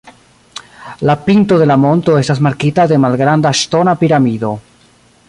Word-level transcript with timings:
La 1.07 1.15
pinto 1.27 1.59
de 1.63 1.67
la 1.71 1.77
monto 1.83 2.17
estas 2.21 2.41
markita 2.47 2.89
de 2.93 3.01
malgranda 3.05 3.53
ŝtona 3.63 3.95
piramido. 4.01 4.55